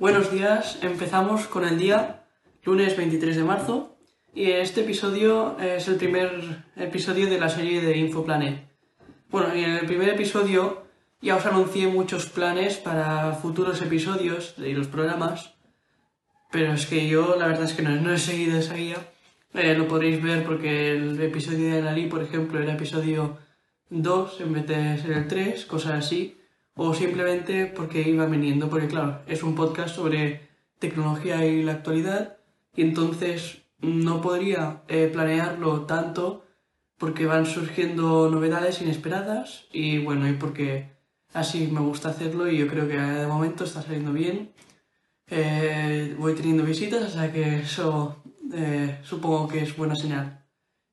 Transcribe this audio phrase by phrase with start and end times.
[0.00, 2.24] Buenos días, empezamos con el día
[2.64, 3.98] lunes 23 de marzo
[4.34, 8.66] y este episodio es el primer episodio de la serie de Infoplanet.
[9.28, 10.86] Bueno, y en el primer episodio
[11.20, 15.52] ya os anuncié muchos planes para futuros episodios de los programas,
[16.50, 18.96] pero es que yo la verdad es que no, he seguido esa guía.
[19.52, 23.36] Eh, lo podréis ver porque el episodio de Lali, por ejemplo, era episodio
[23.90, 26.39] 2 en vez de ser el 3, cosas así
[26.74, 30.48] o simplemente porque iba viniendo, porque claro, es un podcast sobre
[30.78, 32.38] tecnología y la actualidad
[32.74, 36.44] y entonces no podría eh, planearlo tanto
[36.98, 40.90] porque van surgiendo novedades inesperadas y bueno, y porque
[41.32, 44.52] así me gusta hacerlo y yo creo que de momento está saliendo bien.
[45.28, 50.44] Eh, voy teniendo visitas, o que eso eh, supongo que es buena señal.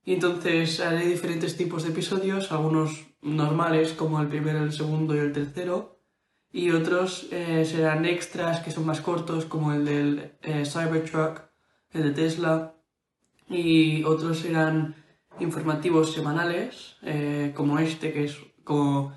[0.05, 5.19] Y entonces haré diferentes tipos de episodios, algunos normales como el primero, el segundo y
[5.19, 5.99] el tercero,
[6.51, 11.41] y otros eh, serán extras que son más cortos como el del eh, Cybertruck,
[11.91, 12.75] el de Tesla,
[13.49, 14.95] y otros serán
[15.39, 19.13] informativos semanales eh, como este que es como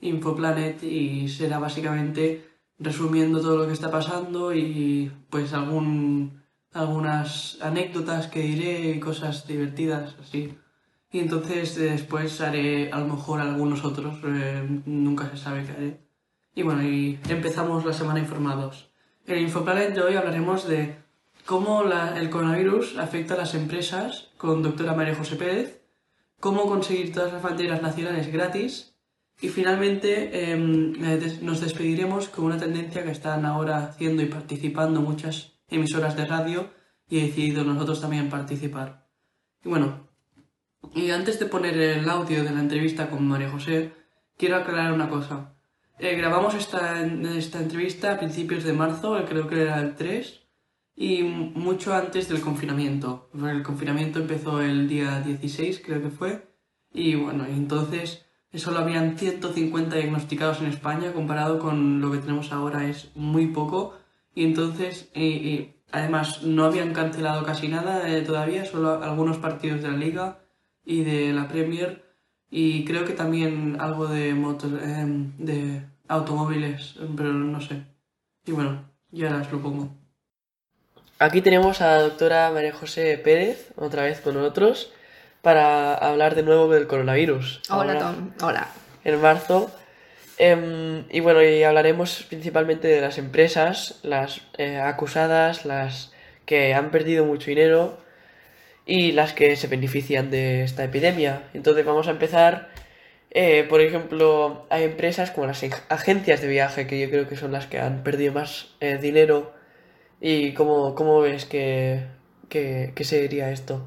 [0.00, 6.42] Infoplanet y será básicamente resumiendo todo lo que está pasando y pues algún,
[6.72, 10.56] algunas anécdotas que diré y cosas divertidas así.
[11.10, 16.08] Y entonces después haré a lo mejor algunos otros, eh, nunca se sabe qué haré.
[16.54, 18.90] Y bueno, y empezamos la semana informados.
[19.26, 20.96] En el Infoplanet de hoy hablaremos de
[21.46, 25.82] cómo el coronavirus afecta a las empresas con doctora María José Pérez,
[26.40, 28.94] cómo conseguir todas las banderas nacionales gratis
[29.40, 30.56] y finalmente eh,
[31.42, 36.70] nos despediremos con una tendencia que están ahora haciendo y participando muchas emisoras de radio
[37.08, 39.08] y he decidido nosotros también participar.
[39.64, 40.07] Y bueno,
[40.94, 43.92] y antes de poner el audio de la entrevista con María José,
[44.36, 45.54] quiero aclarar una cosa.
[45.98, 47.04] Eh, grabamos esta,
[47.36, 50.42] esta entrevista a principios de marzo, creo que era el 3,
[50.94, 53.30] y mucho antes del confinamiento.
[53.34, 56.54] El confinamiento empezó el día 16, creo que fue,
[56.92, 58.24] y bueno, entonces
[58.54, 63.94] solo habían 150 diagnosticados en España, comparado con lo que tenemos ahora es muy poco,
[64.34, 69.90] y entonces, y, además no habían cancelado casi nada eh, todavía, solo algunos partidos de
[69.90, 70.47] la liga
[70.88, 72.02] y de la Premier
[72.50, 77.82] y creo que también algo de motos, em, de automóviles, pero no sé.
[78.46, 79.90] Y bueno, ya las lo pongo.
[81.18, 84.90] Aquí tenemos a la doctora María José Pérez, otra vez con nosotros,
[85.42, 87.60] para hablar de nuevo del coronavirus.
[87.68, 88.30] Hola, Tom.
[88.40, 88.68] Hola.
[89.04, 89.70] En marzo.
[90.38, 96.12] Em, y bueno, y hablaremos principalmente de las empresas, las eh, acusadas, las
[96.46, 98.07] que han perdido mucho dinero
[98.88, 101.42] y las que se benefician de esta epidemia.
[101.52, 102.70] Entonces vamos a empezar,
[103.30, 107.52] eh, por ejemplo, hay empresas como las agencias de viaje, que yo creo que son
[107.52, 109.52] las que han perdido más eh, dinero.
[110.20, 112.06] ¿Y cómo, cómo ves que,
[112.48, 113.86] que, que sería esto?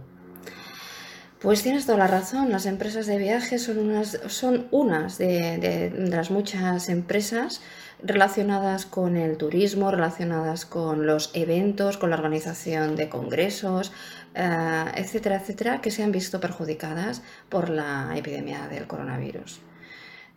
[1.41, 6.29] Pues tienes toda la razón, las empresas de viaje son unas, son unas de, las
[6.29, 7.61] muchas empresas
[8.03, 13.91] relacionadas con el turismo, relacionadas con los eventos, con la organización de congresos,
[14.35, 19.61] eh, etcétera, etcétera, que se han visto perjudicadas por la epidemia del coronavirus.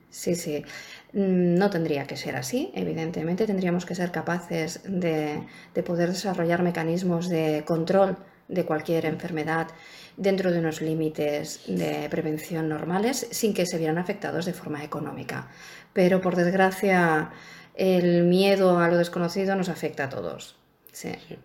[0.09, 0.65] Sí, sí,
[1.13, 5.45] mm, no tendría que ser así, evidentemente tendríamos que ser capaces de
[5.85, 8.17] poder desarrollar mecanismos de control
[8.49, 9.69] de cualquier enfermedad
[10.17, 15.49] dentro de unos límites de prevención normales sin que se vieran afectados de forma económica.
[15.93, 17.31] Pero por desgracia
[17.75, 20.57] el miedo a lo desconocido nos afecta a todos.
[20.93, 21.13] Sí.
[21.29, 21.37] sí.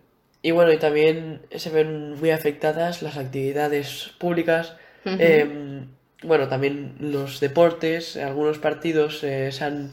[0.42, 4.76] Y bueno, y también se ven muy afectadas las actividades públicas.
[5.04, 5.16] Uh -huh.
[5.18, 5.86] eh,
[6.22, 9.90] bueno, también los deportes, algunos partidos eh, han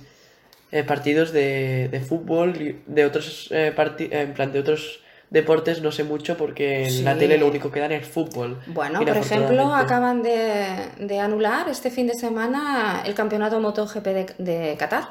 [0.72, 3.74] eh, partidos de, de, fútbol, de otros eh,
[4.12, 7.04] en plan de otros deportes no sé mucho porque en sí.
[7.04, 8.60] la tele lo único que dan es fútbol.
[8.68, 10.68] Bueno, por ejemplo, acaban de,
[11.00, 15.10] de, anular este fin de semana el campeonato MotoGP de, de Qatar.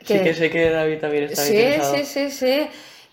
[0.00, 0.18] Que...
[0.18, 1.96] Sí, que sé que David también está sí, interesado.
[1.96, 2.68] Sí, sí, sí.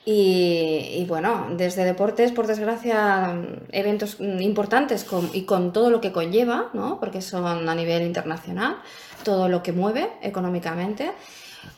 [0.06, 3.36] Y, y, bueno, desde deportes, por desgracia,
[3.74, 6.98] eventos importantes con, y con todo lo que conlleva, ¿no?
[6.98, 8.78] porque son a nivel internacional,
[9.24, 11.12] todo lo que mueve económicamente.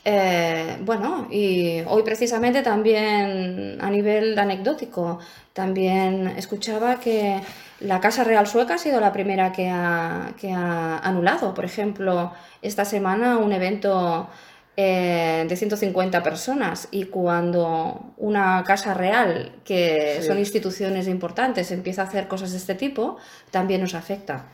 [0.05, 5.19] Eh, bueno, y hoy precisamente también a nivel anecdótico,
[5.53, 7.41] también escuchaba que
[7.81, 12.31] la Casa Real Sueca ha sido la primera que ha, que ha anulado, por ejemplo,
[12.61, 14.29] esta semana un evento
[14.75, 20.27] eh, de 150 personas y cuando una casa real, que sí.
[20.27, 23.17] son instituciones importantes, empieza a hacer cosas de este tipo,
[23.51, 24.47] también nos afecta.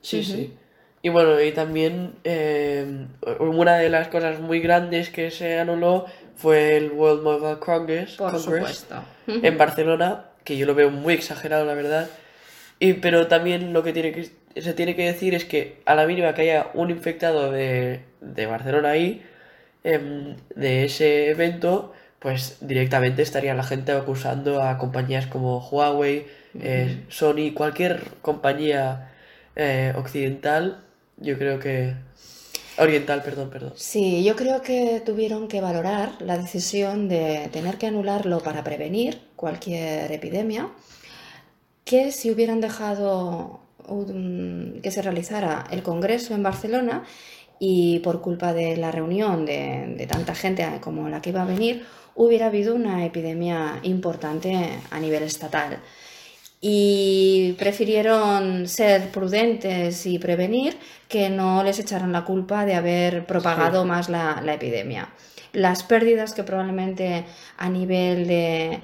[0.00, 0.24] Sí, uh -huh.
[0.24, 0.58] sí.
[1.02, 3.06] Y bueno, y también eh,
[3.38, 6.06] una de las cosas muy grandes que se anuló
[6.36, 8.86] fue el World Mobile Congress, Por Congress
[9.26, 12.08] en Barcelona, que yo lo veo muy exagerado, la verdad.
[12.80, 14.30] Y, pero también lo que, tiene que
[14.60, 18.46] se tiene que decir es que a la mínima que haya un infectado de, de
[18.46, 19.22] Barcelona ahí,
[19.84, 26.26] em, de ese evento, pues directamente estaría la gente acusando a compañías como Huawei,
[26.60, 29.12] eh, Sony, cualquier compañía
[29.54, 30.82] eh, occidental,
[31.20, 31.94] yo creo que...
[32.78, 33.72] Oriental, perdón, perdón.
[33.74, 39.20] Sí, yo creo que tuvieron que valorar la decisión de tener que anularlo para prevenir
[39.34, 40.68] cualquier epidemia,
[41.84, 43.60] que si hubieran dejado
[44.82, 47.04] que se realizara el Congreso en Barcelona
[47.58, 51.46] y por culpa de la reunión de, de tanta gente como la que iba a
[51.46, 55.78] venir, hubiera habido una epidemia importante a nivel estatal
[56.60, 60.76] y prefirieron ser prudentes y prevenir
[61.08, 63.88] que no les echaran la culpa de haber propagado Sí.
[63.88, 65.08] más la, la epidemia.
[65.52, 67.24] Las pérdidas que probablemente
[67.56, 68.80] a nivel de,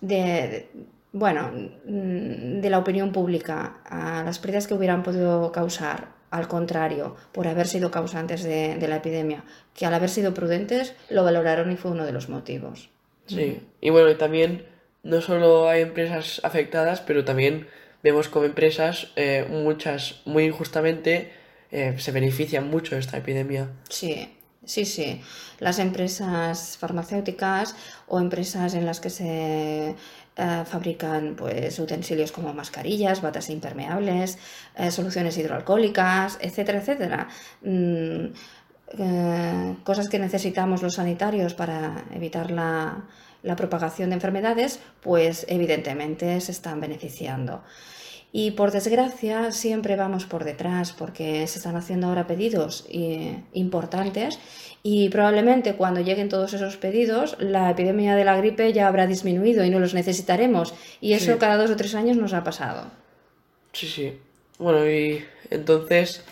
[0.00, 0.68] de-
[1.12, 1.50] bueno,
[1.86, 7.46] mm, de la opinión pública, a las pérdidas que hubieran podido causar, al contrario, por
[7.46, 9.44] haber sido causantes de, de la epidemia,
[9.74, 12.88] que al haber sido prudentes lo valoraron y fue uno de los motivos.
[13.26, 14.64] Sí, y bueno, y también
[15.04, 17.68] no solo hay empresas afectadas, pero también
[18.02, 21.30] vemos como empresas, eh, muchas muy injustamente,
[21.70, 23.68] eh, se benefician mucho de esta epidemia.
[23.88, 24.28] Sí,
[24.64, 25.20] sí, sí.
[25.58, 27.74] Las empresas farmacéuticas
[28.06, 29.94] o empresas en las que se
[30.36, 34.38] eh, fabrican pues, utensilios como mascarillas, batas impermeables,
[34.76, 37.28] eh, soluciones hidroalcohólicas, etcétera, etcétera.
[37.62, 38.26] Mm,
[39.82, 43.02] cosas que necesitamos los sanitarios para evitar la,
[43.44, 47.62] la propagación de enfermedades, pues evidentemente se están beneficiando.
[48.32, 54.40] Y por desgracia siempre vamos por detrás porque se están haciendo ahora pedidos eh, importantes
[54.82, 59.64] y probablemente cuando lleguen todos esos pedidos la epidemia de la gripe ya habrá disminuido
[59.64, 60.74] y no los necesitaremos.
[61.00, 61.38] Y eso Sí.
[61.38, 62.90] cada dos o tres años nos ha pasado.
[63.72, 64.18] Sí, sí.
[64.58, 66.24] Bueno, y entonces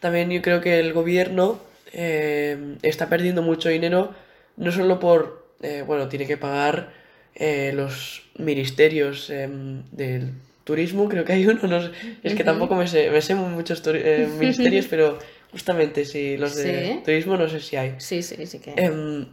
[0.00, 1.58] también yo creo que el gobierno
[1.92, 4.14] eh, está perdiendo mucho dinero,
[4.56, 6.92] no solo por, eh, bueno, tiene que pagar
[7.34, 10.32] eh, los ministerios em, del
[10.64, 11.90] turismo, creo que hay uno, no sé,
[12.22, 15.18] es que tampoco me sé, me sé muchos eh, ministerios, pero
[15.50, 17.00] justamente sí, los de Sí.
[17.04, 17.94] turismo no sé si hay.
[17.98, 18.74] Sí, sí, sí que.
[18.76, 19.26] Em,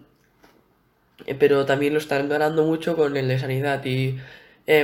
[1.26, 3.84] eh, pero también lo están ganando mucho con el de sanidad.
[3.86, 4.18] Y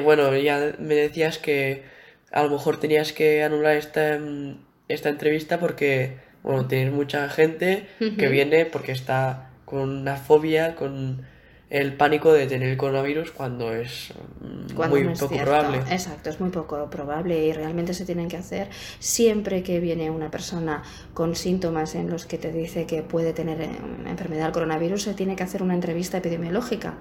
[0.04, 1.84] bueno, ya me decías que
[2.32, 4.58] a lo mejor tenías que anular esta, em,
[4.88, 11.26] esta entrevista porque, bueno, tienes mucha gente que viene porque está con una fobia, con
[11.70, 15.52] el pánico de tener el coronavirus cuando es mm, Cuando muy no es poco cierto.
[15.52, 15.78] probable.
[15.90, 18.70] Exacto, es muy poco probable y realmente se tienen que hacer
[19.00, 20.84] siempre que viene una persona
[21.14, 23.70] con síntomas en los que te dice que puede tener eh,
[24.00, 26.96] una enfermedad del coronavirus, se tiene que hacer una entrevista epidemiológica.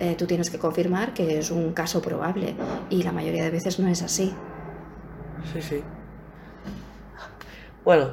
[0.00, 2.54] Eh, tú tienes que confirmar que es un caso probable
[2.88, 4.34] y la mayoría de veces no es así.
[5.52, 5.82] Sí, sí.
[7.84, 8.10] Bueno,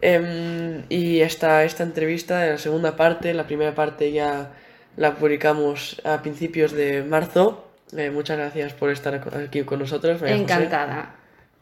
[0.00, 4.52] em, y esta, esta entrevista, la segunda parte, la primera parte ya
[4.96, 7.64] la publicamos a principios de marzo.
[7.96, 10.42] Eh, muchas gracias por estar aquí con nosotros, María José.
[10.42, 11.14] Encantada.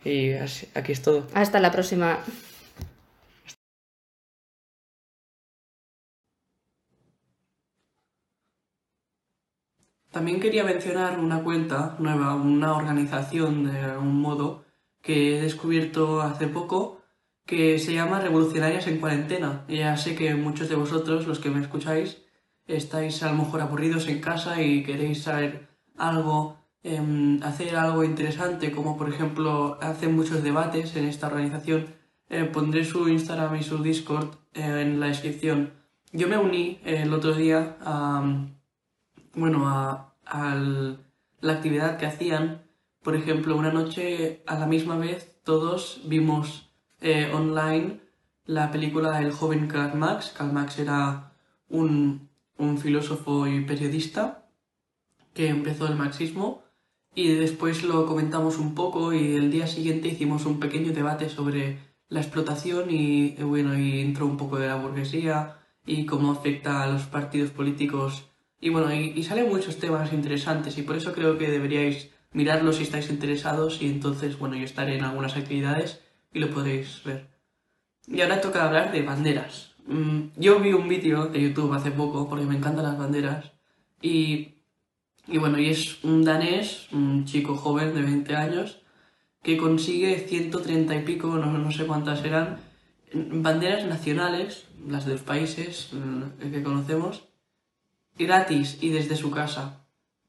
[0.05, 1.27] Y así- aquí es todo.
[1.35, 2.19] Hasta la próxima.
[10.11, 14.65] También quería mencionar una cuenta nueva, una organización de algún modo
[15.01, 17.01] que he descubierto hace poco
[17.47, 19.65] que se llama Revolucionarias en Cuarentena.
[19.69, 22.23] Y ya sé que muchos de vosotros, los que me escucháis,
[22.67, 28.73] estáis a lo mejor aburridos en casa y queréis saber algo, em, hacer algo interesante,
[28.73, 31.87] como por ejemplo hacen muchos debates en esta organización.
[32.29, 35.73] Eh, pondré su Instagram y su Discord eh, en la descripción.
[36.13, 38.23] Yo me uní el otro día a
[39.35, 40.15] bueno, a,
[41.41, 42.63] la actividad que hacían.
[43.03, 48.01] Por ejemplo, una noche a la misma vez todos vimos eh, online
[48.45, 50.33] la película El joven Karl Marx.
[50.37, 51.33] Karl Marx era
[51.69, 52.29] un,
[52.59, 54.49] un filósofo y periodista
[55.35, 56.63] que empezó el marxismo
[57.15, 61.79] y después lo comentamos un poco y el día siguiente hicimos un pequeño debate sobre
[62.09, 66.83] la explotación y eh, bueno, y entró un poco de la burguesía y cómo afecta
[66.83, 68.33] a los partidos políticos
[68.63, 72.85] y bueno, y, salen muchos temas interesantes y por eso creo que deberíais mirarlo si
[72.85, 76.01] estáis interesados y entonces, bueno, yo estaré en algunas actividades
[76.33, 77.29] y lo podréis ver.
[78.07, 79.72] Y ahora toca hablar de banderas.
[79.87, 83.53] Mm, Yo vi un vídeo de YouTube hace poco porque me encantan las banderas
[84.01, 84.55] y,
[85.27, 88.83] y bueno, y es un danés, un chico joven de 20 años
[89.43, 92.61] que consigue 130 y pico, no, no sé cuántas eran,
[93.13, 97.29] banderas nacionales, las de los países eh, que conocemos,
[98.17, 99.85] gratis y desde su casa.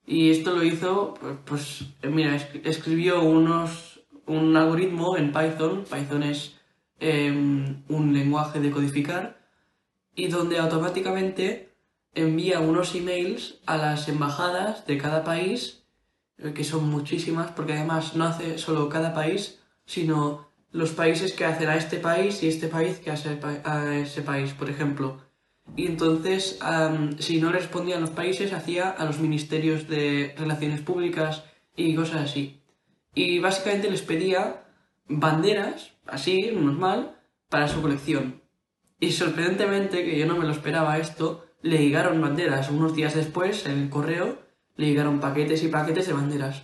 [0.05, 6.57] Y esto lo hizo, pues, pues mira, escribió unos, un algoritmo en Python, Python es
[6.99, 9.42] em, un lenguaje de codificar,
[10.15, 11.73] y donde automáticamente
[12.13, 15.83] envía unos emails a las embajadas de cada país,
[16.37, 21.45] eh, que son muchísimas, porque además no hace solo cada país, sino los países que
[21.45, 25.21] hacen a este país y este país que hace a ese país, por ejemplo.
[25.75, 26.59] Y entonces,
[27.19, 31.43] si no respondían los países, hacía a los ministerios de relaciones públicas
[31.75, 32.61] y cosas así.
[33.15, 34.65] Y básicamente les pedía
[35.07, 37.17] banderas, así, normal,
[37.49, 38.42] para su colección.
[39.03, 42.69] Y sorprendentemente, que yo no me lo esperaba esto, le llegaron banderas.
[42.69, 44.37] Unos días después, en el correo,
[44.77, 46.63] le llegaron paquetes y paquetes de banderas.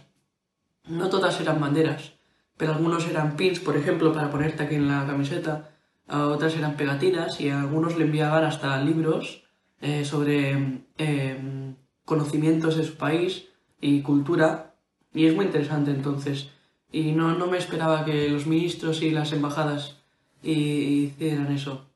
[0.87, 2.13] No todas eran banderas,
[2.55, 5.71] pero algunos eran pins, por ejemplo, para ponerte aquí en la camiseta,
[6.07, 9.43] otras eran pegatinas y a algunos le enviaban hasta libros
[9.81, 13.49] eh, sobre em, conocimientos de su país
[13.81, 14.75] y cultura.
[15.13, 16.51] Y es muy interesante entonces.
[16.89, 19.97] Y no, no me esperaba que los ministros y las embajadas
[20.41, 21.89] hicieran eso.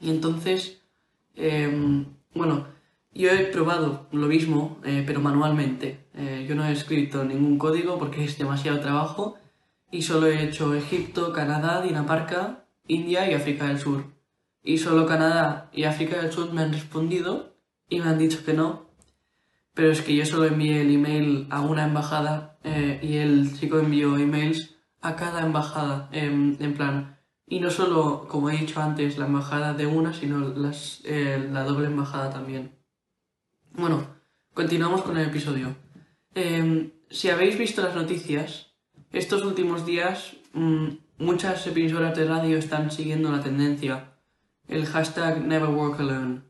[0.00, 0.80] Y entonces,
[1.36, 2.66] em, bueno,
[3.14, 6.06] yo he probado lo mismo, eh, pero manualmente.
[6.14, 9.36] Eh, yo no he escrito ningún código porque es demasiado trabajo
[9.90, 14.04] y solo he hecho Egipto, Canadá, Dinamarca, India y África del Sur.
[14.62, 17.56] Y solo Canadá y África del Sur me han respondido
[17.88, 18.86] y me han dicho que no.
[19.74, 23.78] Pero es que yo solo envié el email a una embajada eh, y el chico
[23.78, 27.17] envió emails a cada embajada, en plan.
[27.48, 31.64] Y no solo, como he dicho antes, la embajada de una, sino las, eh, la
[31.64, 32.72] doble embajada también.
[33.72, 34.06] Bueno,
[34.52, 35.74] continuamos con el episodio.
[36.34, 38.74] Em, si habéis visto las noticias,
[39.12, 40.88] estos últimos días mm,
[41.18, 44.12] muchas emisoras de radio están siguiendo la tendencia,
[44.68, 46.42] el hashtag Never Walk Alone.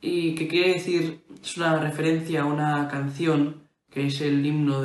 [0.00, 4.84] Y que quiere decir, es una referencia a una canción que es el himno de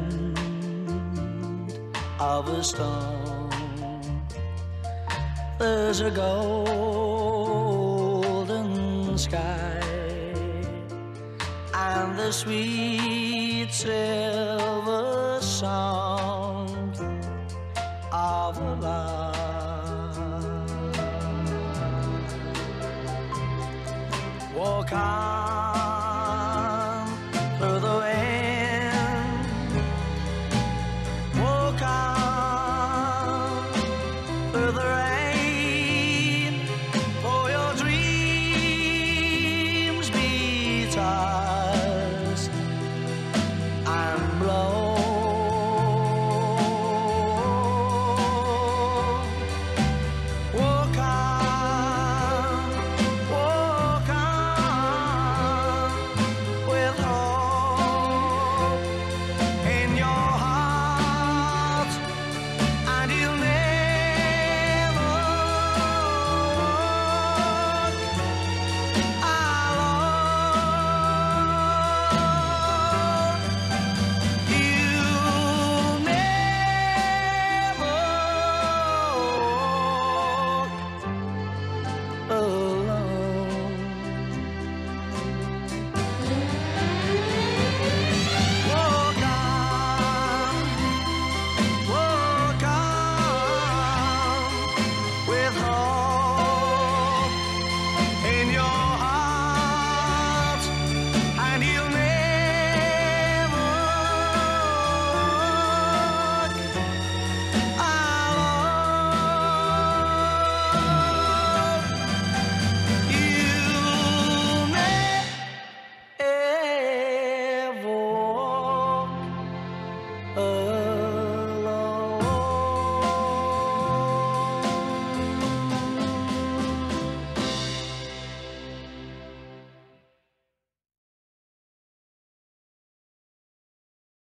[2.21, 3.49] of a storm,
[5.57, 7.17] there's a golden
[9.17, 9.81] sky
[11.73, 16.95] and the sweet silver sound
[18.11, 20.19] of love.
[24.55, 25.90] Walk on